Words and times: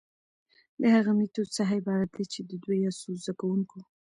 د 0.79 0.81
هغه 0.95 1.11
ميتود 1.19 1.47
څخه 1.57 1.73
عبارت 1.79 2.09
دي 2.15 2.25
چي 2.31 2.39
د 2.49 2.51
دوو 2.63 2.73
يا 2.83 2.91
څو 2.99 3.09
زده 3.21 3.33
کوونکو، 3.39 3.79